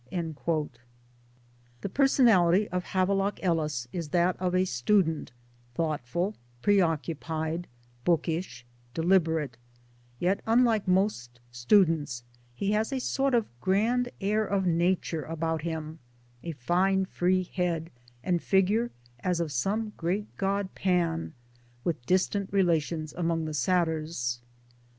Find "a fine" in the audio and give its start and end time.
16.41-17.05